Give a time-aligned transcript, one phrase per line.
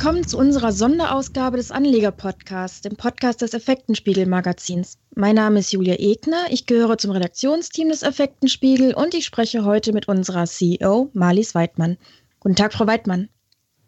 [0.00, 4.96] Willkommen zu unserer Sonderausgabe des Anleger-Podcasts, dem Podcast des Effektenspiegel-Magazins.
[5.14, 9.92] Mein Name ist Julia Egner, ich gehöre zum Redaktionsteam des Effektenspiegel und ich spreche heute
[9.92, 11.98] mit unserer CEO Marlies Weidmann.
[12.40, 13.28] Guten Tag, Frau Weidmann.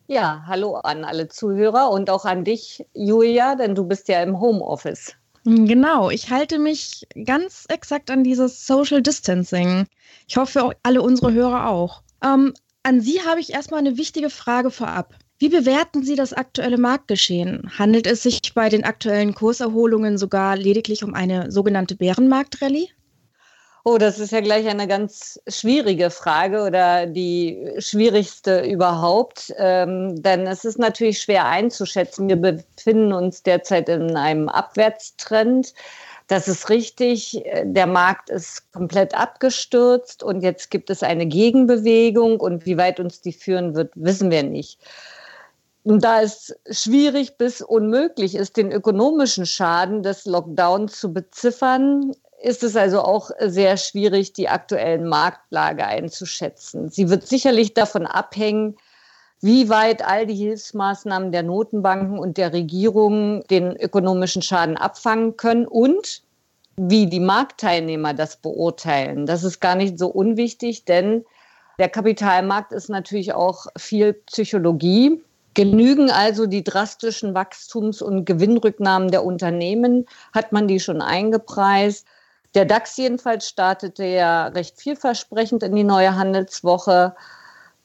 [0.07, 4.39] Ja, hallo an alle Zuhörer und auch an dich, Julia, denn du bist ja im
[4.39, 5.15] Homeoffice.
[5.45, 9.87] Genau, ich halte mich ganz exakt an dieses Social Distancing.
[10.29, 12.03] Ich hoffe, alle unsere Hörer auch.
[12.23, 12.53] Ähm,
[12.83, 15.15] an Sie habe ich erstmal eine wichtige Frage vorab.
[15.43, 17.69] Wie bewerten Sie das aktuelle Marktgeschehen?
[17.77, 22.91] Handelt es sich bei den aktuellen Kurserholungen sogar lediglich um eine sogenannte Bärenmarktrallye?
[23.83, 29.53] Oh, das ist ja gleich eine ganz schwierige Frage oder die schwierigste überhaupt.
[29.59, 32.29] Ähm, denn es ist natürlich schwer einzuschätzen.
[32.29, 35.75] Wir befinden uns derzeit in einem Abwärtstrend.
[36.29, 37.43] Das ist richtig.
[37.65, 43.21] Der Markt ist komplett abgestürzt und jetzt gibt es eine Gegenbewegung und wie weit uns
[43.23, 44.79] die führen wird, wissen wir nicht.
[45.85, 52.63] Und da es schwierig bis unmöglich ist, den ökonomischen Schaden des Lockdowns zu beziffern, ist
[52.63, 56.91] es also auch sehr schwierig, die aktuellen Marktlage einzuschätzen.
[56.91, 58.77] Sie wird sicherlich davon abhängen,
[59.41, 65.67] wie weit all die Hilfsmaßnahmen der Notenbanken und der Regierung den ökonomischen Schaden abfangen können
[65.67, 66.23] und
[66.77, 69.27] wie die Marktteilnehmer das beurteilen.
[69.27, 71.25] Das ist gar nicht so unwichtig, denn
[71.79, 75.21] der Kapitalmarkt ist natürlich auch viel Psychologie.
[75.55, 80.07] Genügen also die drastischen Wachstums- und Gewinnrücknahmen der Unternehmen?
[80.33, 82.07] Hat man die schon eingepreist?
[82.55, 87.15] Der DAX jedenfalls startete ja recht vielversprechend in die neue Handelswoche.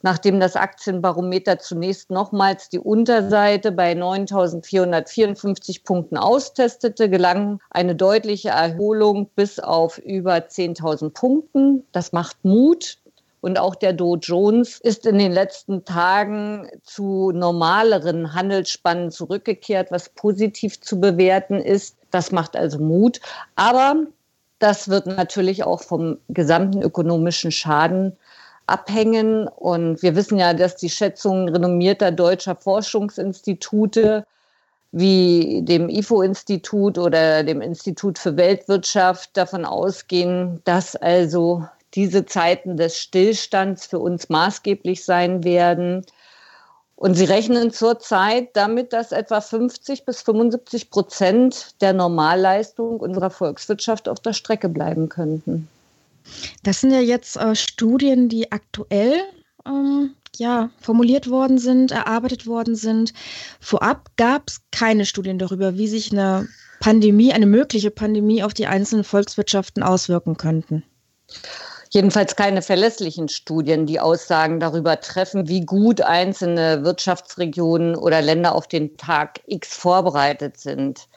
[0.02, 9.30] Nachdem das Aktienbarometer zunächst nochmals die Unterseite bei 9.454 Punkten austestete, gelang eine deutliche Erholung
[9.36, 11.84] bis auf über 10.000 Punkten.
[11.92, 13.00] Das macht Mut.
[13.42, 20.10] Und auch der Dow Jones ist in den letzten Tagen zu normaleren Handelsspannen zurückgekehrt, was
[20.10, 21.96] positiv zu bewerten ist.
[22.10, 23.20] Das macht also Mut.
[23.56, 23.96] Aber
[24.60, 28.18] das wird natürlich auch vom gesamten ökonomischen Schaden
[28.66, 29.48] abhängen.
[29.48, 34.26] Und wir wissen ja, dass die Schätzungen renommierter deutscher Forschungsinstitute
[34.92, 41.66] wie dem IFO-Institut oder dem Institut für Weltwirtschaft davon ausgehen, dass also
[41.98, 46.06] diese Zeiten des Stillstands für uns maßgeblich sein werden.
[46.96, 54.08] Und sie rechnen zurzeit damit, dass etwa 50 bis 75 Prozent der Normalleistung unserer Volkswirtschaft
[54.08, 55.68] auf der Strecke bleiben könnten.
[56.64, 59.16] Das sind ja jetzt äh, Studien, die aktuell
[59.66, 63.14] ähm, ja, formuliert worden sind, erarbeitet worden sind.
[63.60, 66.48] Vorab gab es keine Studien darüber, wie sich eine
[66.80, 70.84] Pandemie, eine mögliche Pandemie auf die einzelnen Volkswirtschaften auswirken könnten
[71.92, 78.68] jedenfalls keine verlässlichen Studien, die Aussagen darüber treffen, wie gut einzelne Wirtschaftsregionen oder Länder auf
[78.68, 81.08] den Tag X vorbereitet sind.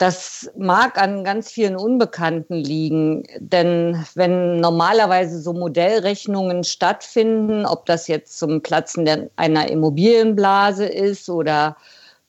[0.00, 8.08] Das mag an ganz vielen Unbekannten liegen, denn wenn normalerweise so Modellrechnungen stattfinden, ob das
[8.08, 11.76] jetzt zum Platzen einer Immobilienblase ist oder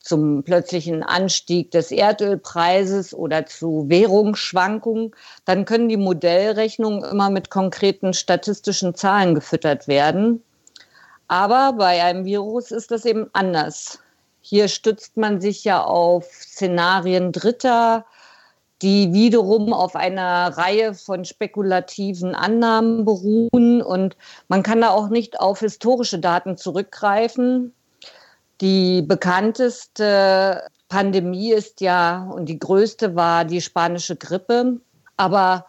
[0.01, 5.11] zum plötzlichen Anstieg des Erdölpreises oder zu Währungsschwankungen,
[5.45, 10.43] dann können die Modellrechnungen immer mit konkreten statistischen Zahlen gefüttert werden.
[11.27, 13.99] Aber bei einem Virus ist das eben anders.
[14.41, 18.05] Hier stützt man sich ja auf Szenarien Dritter,
[18.81, 23.81] die wiederum auf einer Reihe von spekulativen Annahmen beruhen.
[23.81, 27.73] Und man kann da auch nicht auf historische Daten zurückgreifen,
[28.61, 34.79] die bekannteste Pandemie ist ja und die größte war die spanische Grippe.
[35.17, 35.65] Aber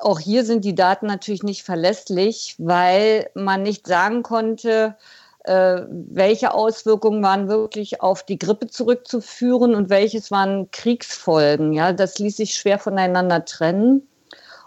[0.00, 4.96] auch hier sind die Daten natürlich nicht verlässlich, weil man nicht sagen konnte,
[5.44, 11.72] äh, welche Auswirkungen waren wirklich auf die Grippe zurückzuführen und welches waren Kriegsfolgen.
[11.72, 14.08] Ja, das ließ sich schwer voneinander trennen.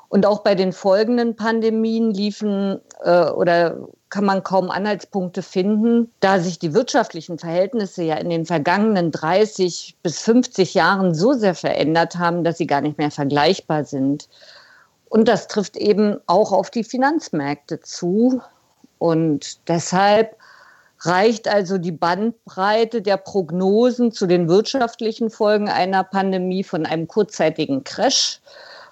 [0.09, 3.77] Und auch bei den folgenden Pandemien liefen äh, oder
[4.09, 9.97] kann man kaum Anhaltspunkte finden, da sich die wirtschaftlichen Verhältnisse ja in den vergangenen 30
[10.01, 14.27] bis 50 Jahren so sehr verändert haben, dass sie gar nicht mehr vergleichbar sind.
[15.09, 18.41] Und das trifft eben auch auf die Finanzmärkte zu.
[18.97, 20.35] Und deshalb
[21.01, 27.83] reicht also die Bandbreite der Prognosen zu den wirtschaftlichen Folgen einer Pandemie von einem kurzzeitigen
[27.83, 28.41] Crash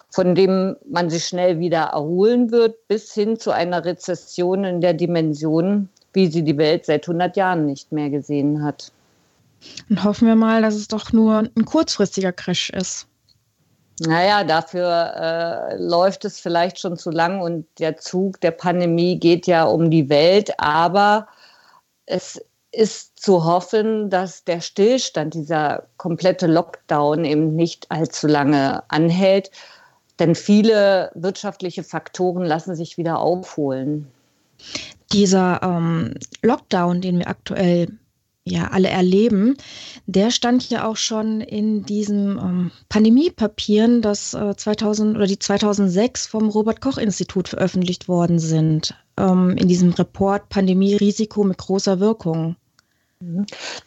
[0.10, 4.94] von dem man sich schnell wieder erholen wird, bis hin zu einer Rezession in der
[4.94, 8.92] Dimension, wie sie die Welt seit 100 Jahren nicht mehr gesehen hat.
[9.90, 13.08] Und hoffen wir mal, dass es doch nur ein kurzfristiger Crash ist.
[14.00, 19.48] Naja, dafür äh, läuft es vielleicht schon zu lang und der Zug der Pandemie geht
[19.48, 21.28] ja um die Welt, aber
[22.06, 22.40] es
[22.72, 29.50] ist zu hoffen, dass der Stillstand, dieser komplette Lockdown eben nicht allzu lange anhält.
[30.20, 34.08] Denn viele wirtschaftliche Faktoren lassen sich wieder aufholen.
[35.12, 37.88] Dieser ähm, Lockdown, den wir aktuell
[38.44, 39.58] ja alle erleben,
[40.06, 46.28] der stand ja auch schon in diesen ähm, Pandemiepapieren, das äh, 2000 oder die 2006
[46.28, 52.56] vom Robert Koch Institut veröffentlicht worden sind, ähm, in diesem Report Pandemie-Risiko mit großer Wirkung.
[53.20, 53.46] Mhm.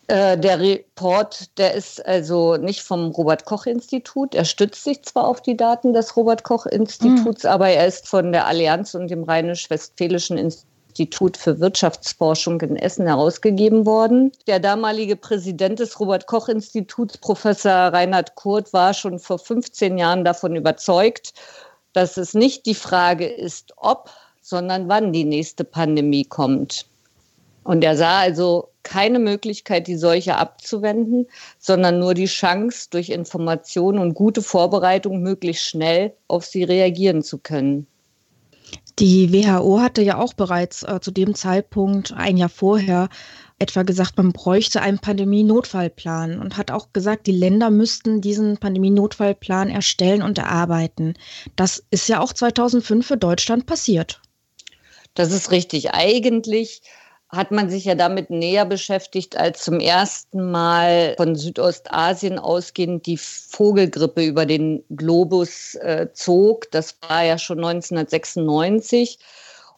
[0.08, 4.34] Äh, der Report, der ist also nicht vom Robert Koch Institut.
[4.34, 7.50] Er stützt sich zwar auf die Daten des Robert Koch Instituts, mhm.
[7.50, 13.86] aber er ist von der Allianz und dem Rheinisch-Westfälischen Institut für Wirtschaftsforschung in Essen herausgegeben
[13.86, 14.32] worden.
[14.48, 20.24] Der damalige Präsident des Robert Koch Instituts, Professor Reinhard Kurt, war schon vor 15 Jahren
[20.24, 21.34] davon überzeugt,
[21.92, 24.10] dass es nicht die Frage ist, ob,
[24.42, 26.86] sondern wann die nächste Pandemie kommt.
[27.62, 31.26] Und er sah also keine Möglichkeit, die Seuche abzuwenden,
[31.58, 37.38] sondern nur die Chance, durch Information und gute Vorbereitung möglichst schnell auf sie reagieren zu
[37.38, 37.86] können.
[38.98, 43.08] Die WHO hatte ja auch bereits äh, zu dem Zeitpunkt, ein Jahr vorher,
[43.58, 49.68] etwa gesagt, man bräuchte einen Pandemie-Notfallplan und hat auch gesagt, die Länder müssten diesen Pandemie-Notfallplan
[49.68, 51.14] erstellen und erarbeiten.
[51.56, 54.20] Das ist ja auch 2005 für Deutschland passiert.
[55.14, 55.92] Das ist richtig.
[55.92, 56.82] Eigentlich
[57.32, 63.16] hat man sich ja damit näher beschäftigt, als zum ersten Mal von Südostasien ausgehend die
[63.18, 66.70] Vogelgrippe über den Globus äh, zog.
[66.72, 69.18] Das war ja schon 1996.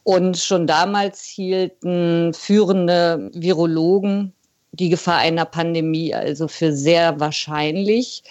[0.05, 4.33] Und schon damals hielten führende Virologen
[4.73, 8.25] die Gefahr einer Pandemie also für sehr wahrscheinlich.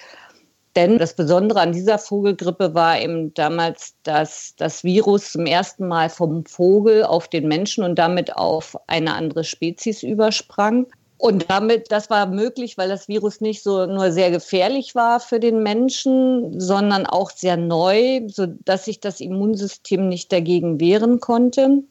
[0.76, 6.10] Denn das Besondere an dieser Vogelgrippe war eben damals, dass das Virus zum ersten Mal
[6.10, 10.88] vom Vogel auf den Menschen und damit auf eine andere Spezies übersprang.
[11.18, 15.40] Und damit, das war möglich, weil das Virus nicht so nur sehr gefährlich war für
[15.40, 21.84] den Menschen, sondern auch sehr neu, sodass sich das Immunsystem nicht dagegen wehren konnte.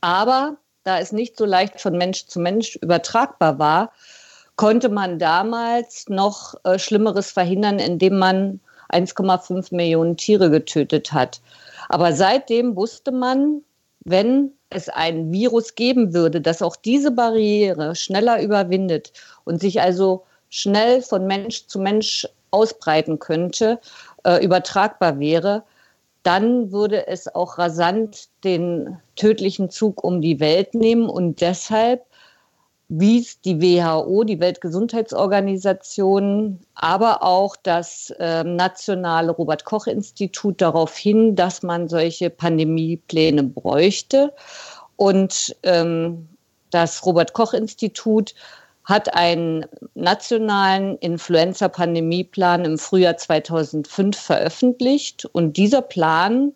[0.00, 3.92] Aber da es nicht so leicht von Mensch zu Mensch übertragbar war,
[4.56, 8.60] konnte man damals noch äh, Schlimmeres verhindern, indem man
[8.92, 11.40] 1,5 Millionen Tiere getötet hat.
[11.88, 13.62] Aber seitdem wusste man,
[14.04, 19.12] wenn es ein Virus geben würde, das auch diese Barriere schneller überwindet
[19.44, 23.80] und sich also schnell von Mensch zu Mensch ausbreiten könnte,
[24.24, 25.64] äh, übertragbar wäre,
[26.22, 31.08] dann würde es auch rasant den tödlichen Zug um die Welt nehmen.
[31.08, 32.06] Und deshalb
[32.88, 41.34] wies die WHO, die Weltgesundheitsorganisation, aber auch das äh, nationale Robert Koch Institut darauf hin,
[41.34, 44.32] dass man solche Pandemiepläne bräuchte.
[44.96, 46.28] Und ähm,
[46.70, 48.34] das Robert Koch Institut
[48.84, 49.64] hat einen
[49.94, 55.24] nationalen Influenza-Pandemieplan im Frühjahr 2005 veröffentlicht.
[55.24, 56.52] Und dieser Plan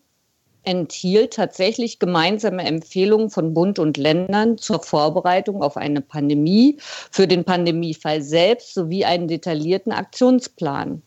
[0.69, 6.77] enthielt tatsächlich gemeinsame Empfehlungen von Bund und Ländern zur Vorbereitung auf eine Pandemie,
[7.11, 11.03] für den Pandemiefall selbst sowie einen detaillierten Aktionsplan.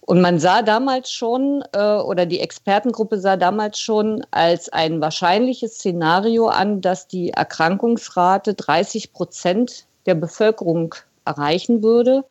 [0.00, 5.74] Und man sah damals schon, äh, oder die Expertengruppe sah damals schon als ein wahrscheinliches
[5.74, 12.24] Szenario an, dass die Erkrankungsrate 30 Prozent der Bevölkerung erreichen würde.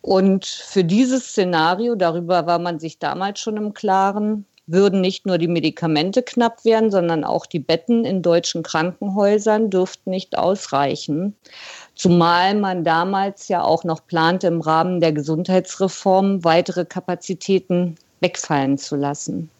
[0.00, 5.38] Und für dieses Szenario, darüber war man sich damals schon im Klaren, würden nicht nur
[5.38, 11.34] die Medikamente knapp werden, sondern auch die Betten in deutschen Krankenhäusern dürften nicht ausreichen.
[11.94, 18.96] Zumal man damals ja auch noch plante, im Rahmen der Gesundheitsreform weitere Kapazitäten wegfallen zu
[18.96, 19.50] lassen.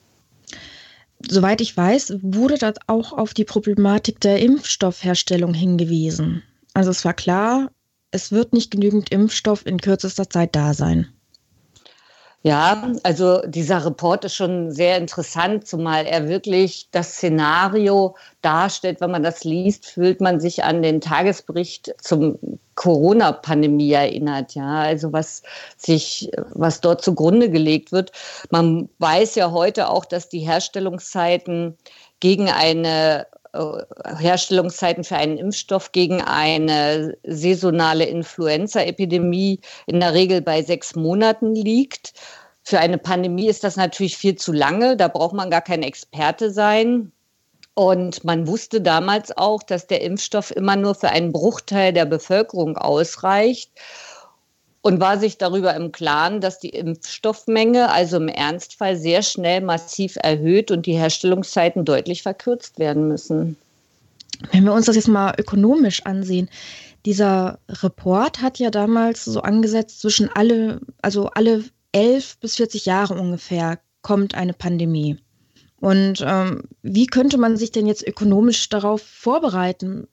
[1.29, 6.43] Soweit ich weiß, wurde das auch auf die Problematik der Impfstoffherstellung hingewiesen.
[6.75, 7.71] Also es war klar,
[8.11, 11.09] es wird nicht genügend Impfstoff in kürzester Zeit da sein.
[12.47, 19.01] Ja, also dieser Report ist schon sehr interessant, zumal er wirklich das Szenario darstellt.
[19.01, 22.39] Wenn man das liest, fühlt man sich an den Tagesbericht zum
[22.75, 24.55] Corona-Pandemie erinnert.
[24.55, 25.43] Ja, also was
[25.79, 28.13] sich, was dort zugrunde gelegt wird.
[28.51, 31.79] Man weiß ja heute auch, dass die Herstellungszeiten
[32.21, 33.27] gegen eine
[34.19, 42.13] Herstellungszeiten für einen Impfstoff gegen eine saisonale Influenza-Epidemie in der Regel bei sechs Monaten liegt.
[42.63, 44.97] Für eine Pandemie ist das natürlich viel zu lange.
[44.97, 47.13] Da braucht man gar kein Experte sein.
[47.75, 52.77] Und man wusste damals auch, dass der Impfstoff immer nur für einen Bruchteil der Bevölkerung
[52.77, 53.71] ausreicht
[54.85, 60.17] und war sich darüber im Klaren, dass die Impfstoffmenge also im Ernstfall sehr schnell massiv
[60.23, 63.57] erhöht und die Herstellungszeiten deutlich verkürzt werden müssen.
[64.53, 66.51] Wenn wir uns das jetzt mal ökonomisch ansehen,
[67.07, 73.15] dieser Report hat ja damals so angesetzt, zwischen alle, also alle elf bis 40 Jahre
[73.15, 75.17] ungefähr kommt eine Pandemie.
[75.81, 80.09] Und ähm, wie könnte man sich denn jetzt ökonomisch darauf vorbereiten?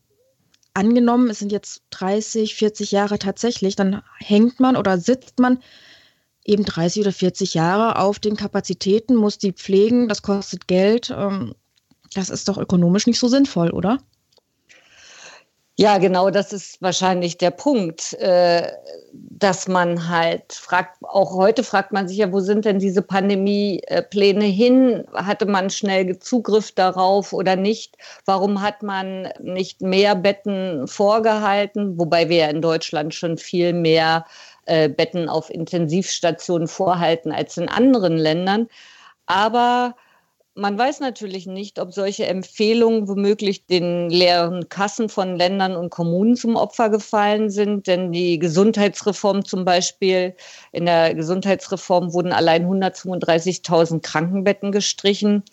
[0.73, 5.59] Angenommen, es sind jetzt 30, 40 Jahre tatsächlich, dann hängt man oder sitzt man
[6.45, 11.13] eben 30 oder 40 Jahre auf den Kapazitäten, muss die pflegen, das kostet Geld.
[11.15, 11.55] Ähm,
[12.13, 13.99] das ist doch ökonomisch nicht so sinnvoll, oder?
[15.81, 18.71] Ja, genau, das ist wahrscheinlich der Punkt, äh,
[19.13, 24.45] dass man halt fragt, auch heute fragt man sich ja, wo sind denn diese Pandemiepläne
[24.45, 25.05] hin?
[25.11, 27.97] Hatte man schnell Zugriff darauf oder nicht?
[28.25, 31.97] Warum hat man nicht mehr Betten vorgehalten?
[31.97, 34.25] Wobei wir ja in Deutschland schon viel mehr
[34.67, 38.67] äh, Betten auf Intensivstationen vorhalten als in anderen Ländern.
[39.25, 39.95] Aber
[40.55, 46.35] man weiß natürlich nicht, ob solche Empfehlungen womöglich den leeren Kassen von Ländern und Kommunen
[46.35, 50.35] zum Opfer gefallen sind, denn die Gesundheitsreform zum Beispiel,
[50.73, 55.43] in der Gesundheitsreform wurden allein 135.000 Krankenbetten gestrichen.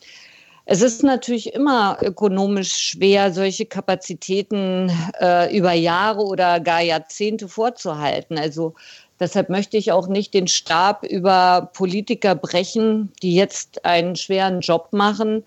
[0.64, 8.36] Es ist natürlich immer ökonomisch schwer, solche Kapazitäten äh, über Jahre oder gar Jahrzehnte vorzuhalten.
[8.36, 8.74] Also
[9.20, 14.88] Deshalb möchte ich auch nicht den Stab über Politiker brechen, die jetzt einen schweren Job
[14.92, 15.44] machen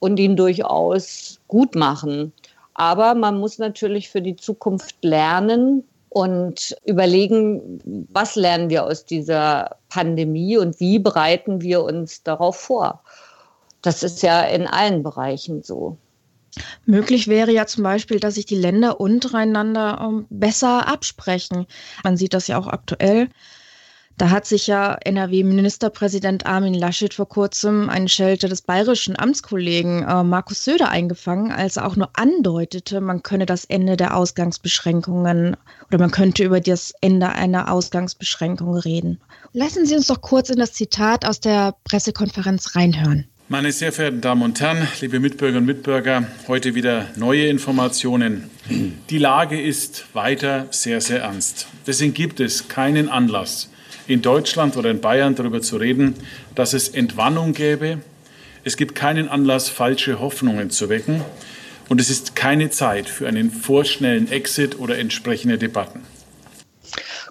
[0.00, 2.32] und ihn durchaus gut machen.
[2.74, 9.76] Aber man muss natürlich für die Zukunft lernen und überlegen, was lernen wir aus dieser
[9.88, 13.02] Pandemie und wie bereiten wir uns darauf vor.
[13.82, 15.96] Das ist ja in allen Bereichen so.
[16.84, 21.66] Möglich wäre ja zum Beispiel, dass sich die Länder untereinander ähm, besser absprechen.
[22.04, 23.28] Man sieht das ja auch aktuell.
[24.18, 30.22] Da hat sich ja NRW-Ministerpräsident Armin Laschet vor kurzem eine Schelte des bayerischen Amtskollegen äh,
[30.22, 35.56] Markus Söder eingefangen, als er auch nur andeutete, man könne das Ende der Ausgangsbeschränkungen
[35.88, 39.18] oder man könnte über das Ende einer Ausgangsbeschränkung reden.
[39.54, 43.26] Lassen Sie uns doch kurz in das Zitat aus der Pressekonferenz reinhören.
[43.52, 48.50] Meine sehr verehrten Damen und Herren, liebe Mitbürgerinnen und Mitbürger, heute wieder neue Informationen.
[49.10, 51.66] Die Lage ist weiter sehr, sehr ernst.
[51.86, 53.68] Deswegen gibt es keinen Anlass,
[54.06, 56.14] in Deutschland oder in Bayern darüber zu reden,
[56.54, 57.98] dass es Entwarnung gäbe.
[58.64, 61.20] Es gibt keinen Anlass, falsche Hoffnungen zu wecken.
[61.90, 66.00] Und es ist keine Zeit für einen vorschnellen Exit oder entsprechende Debatten.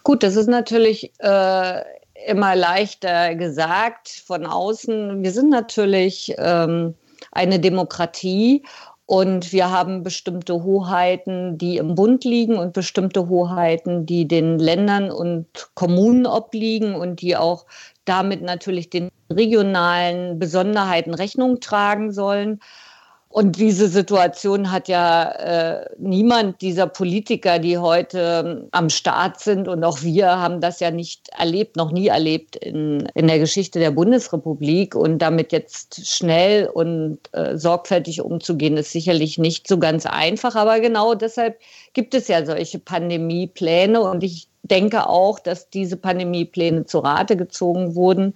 [0.04, 1.82] Gut, das ist natürlich äh,
[2.28, 5.24] immer leichter gesagt von außen.
[5.24, 6.96] Wir sind natürlich ähm,
[7.32, 8.64] eine Demokratie
[9.06, 15.12] und wir haben bestimmte Hoheiten, die im Bund liegen und bestimmte Hoheiten, die den Ländern
[15.12, 17.66] und Kommunen obliegen und die auch
[18.06, 22.62] damit natürlich den regionalen Besonderheiten Rechnung tragen sollen.
[23.32, 29.70] Und diese Situation hat ja äh, niemand dieser Politiker, die heute ähm, am Start sind,
[29.70, 33.80] und auch wir haben das ja nicht erlebt, noch nie erlebt in, in der Geschichte
[33.80, 34.96] der Bundesrepublik.
[34.96, 40.56] Und damit jetzt schnell und äh, sorgfältig umzugehen, ist sicherlich nicht so ganz einfach.
[40.56, 41.58] Aber genau deshalb
[41.94, 44.02] gibt es ja solche Pandemiepläne.
[44.02, 48.36] Und ich denke auch, dass diese Pandemiepläne zu Rate gezogen wurden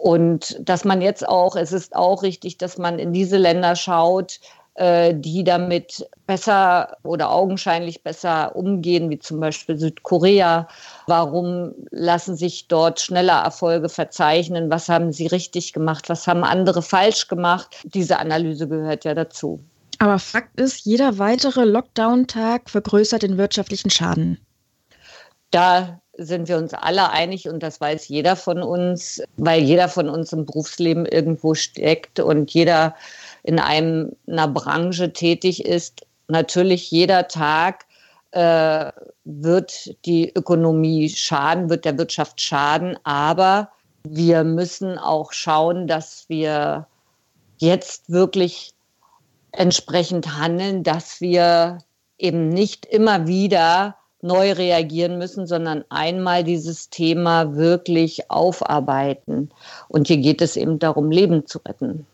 [0.00, 4.40] und dass man jetzt auch, es ist auch richtig, dass man in diese Länder schaut,
[4.76, 10.68] äh, die damit besser oder augenscheinlich besser umgehen, wie zum Beispiel Südkorea.
[11.06, 14.70] Warum lassen sich dort schneller Erfolge verzeichnen?
[14.70, 16.08] Was haben sie richtig gemacht?
[16.08, 17.76] Was haben andere falsch gemacht?
[17.84, 19.60] Diese Analyse gehört ja dazu.
[19.98, 24.38] Aber Fakt ist, jeder weitere Lockdown-Tag vergrößert den wirtschaftlichen Schaden.
[25.50, 30.08] Da sind wir uns alle einig und das weiß jeder von uns, weil jeder von
[30.08, 32.94] uns im Berufsleben irgendwo steckt und jeder
[33.42, 36.06] in einem, einer Branche tätig ist.
[36.28, 37.86] Natürlich jeder Tag
[38.32, 38.92] äh,
[39.24, 43.70] wird die Ökonomie schaden, wird der Wirtschaft schaden, aber
[44.04, 46.86] wir müssen auch schauen, dass wir
[47.58, 48.72] jetzt wirklich
[49.52, 51.78] entsprechend handeln, dass wir
[52.18, 59.50] eben nicht immer wieder neu reagieren müssen, sondern einmal dieses Thema wirklich aufarbeiten.
[59.88, 62.06] Und hier geht es eben darum, Leben zu retten.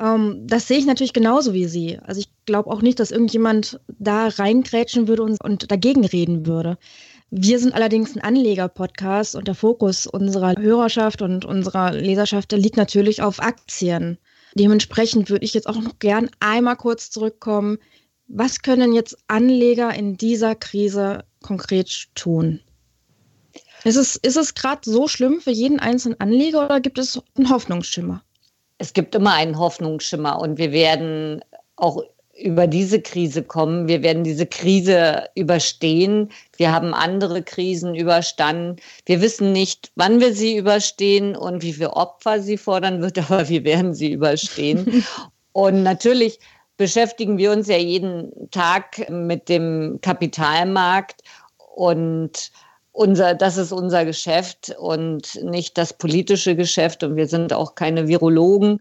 [0.00, 1.98] Ähm, das sehe ich natürlich genauso wie Sie.
[2.04, 6.78] Also ich glaube auch nicht, dass irgendjemand da reingrätschen würde und, und dagegen reden würde.
[7.30, 13.20] Wir sind allerdings ein Anleger-Podcast und der Fokus unserer Hörerschaft und unserer Leserschaft liegt natürlich
[13.20, 14.16] auf Aktien.
[14.54, 17.78] Dementsprechend würde ich jetzt auch noch gern einmal kurz zurückkommen.
[18.28, 22.60] Was können jetzt Anleger in dieser Krise konkret tun?
[23.84, 27.48] Ist es, ist es gerade so schlimm für jeden einzelnen Anleger oder gibt es einen
[27.48, 28.22] Hoffnungsschimmer?
[28.76, 31.42] Es gibt immer einen Hoffnungsschimmer und wir werden
[31.76, 32.02] auch
[32.38, 33.88] über diese Krise kommen.
[33.88, 36.30] Wir werden diese Krise überstehen.
[36.56, 38.76] Wir haben andere Krisen überstanden.
[39.06, 43.48] Wir wissen nicht, wann wir sie überstehen und wie viel Opfer sie fordern wird, aber
[43.48, 45.04] wir werden sie überstehen.
[45.52, 46.38] und natürlich
[46.78, 51.22] beschäftigen wir uns ja jeden Tag mit dem Kapitalmarkt
[51.74, 52.50] und
[52.92, 58.08] unser, das ist unser Geschäft und nicht das politische Geschäft und wir sind auch keine
[58.08, 58.80] Virologen.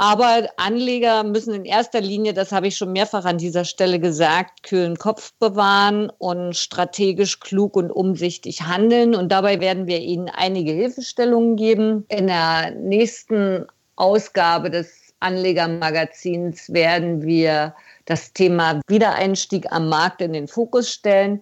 [0.00, 4.62] Aber Anleger müssen in erster Linie, das habe ich schon mehrfach an dieser Stelle gesagt,
[4.62, 9.16] kühlen Kopf bewahren und strategisch klug und umsichtig handeln.
[9.16, 12.04] Und dabei werden wir Ihnen einige Hilfestellungen geben.
[12.08, 13.66] In der nächsten
[13.96, 21.40] Ausgabe des Anlegermagazins werden wir das Thema Wiedereinstieg am Markt in den Fokus stellen.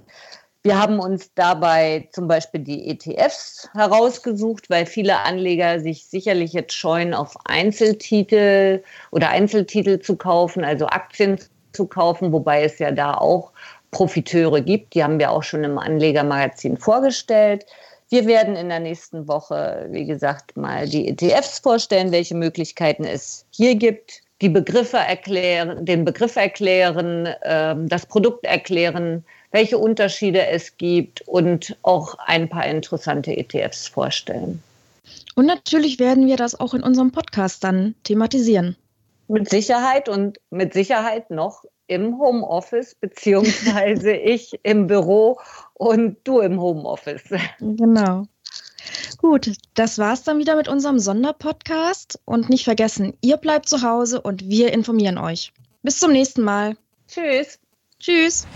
[0.62, 6.73] Wir haben uns dabei zum Beispiel die ETFs herausgesucht, weil viele Anleger sich sicherlich jetzt
[6.73, 11.38] scheuen, auf Einzeltitel oder Einzeltitel zu kaufen, also Aktien
[11.73, 13.52] zu kaufen, wobei es ja da auch
[13.92, 14.95] Profiteure gibt.
[14.95, 17.64] Die haben wir auch schon im Anlegermagazin vorgestellt.
[18.09, 23.45] Wir werden in der nächsten Woche, wie gesagt, mal die ETFs vorstellen, welche Möglichkeiten es
[23.51, 30.77] hier gibt, die Begriffe erklären, den Begriff erklären, äh, das Produkt erklären, welche Unterschiede es
[30.77, 34.63] gibt und auch ein paar interessante ETFs vorstellen.
[35.35, 38.77] Und natürlich werden wir das auch in unserem Podcast dann thematisieren.
[39.29, 45.39] Mit Sicherheit und mit Sicherheit noch im Homeoffice, beziehungsweise ich im Büro
[45.78, 47.25] und du im Homeoffice.
[47.61, 48.25] Genau.
[49.18, 52.21] Gut, das war's dann wieder mit unserem Sonderpodcast.
[52.25, 55.52] Und nicht vergessen, ihr bleibt zu Hause und wir informieren euch.
[55.83, 56.76] Bis zum nächsten Mal.
[57.09, 57.59] Tschüss.
[57.99, 58.47] Tschüss.